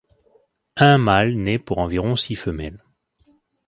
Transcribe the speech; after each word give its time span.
Un 0.77 0.97
mâle 0.97 1.35
naît 1.35 1.59
pour 1.59 1.77
environ 1.77 2.15
six 2.15 2.33
femelles. 2.33 2.83